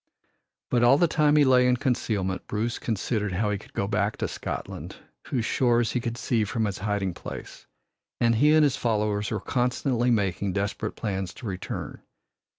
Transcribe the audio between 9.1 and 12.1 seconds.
were constantly making desperate plans to return.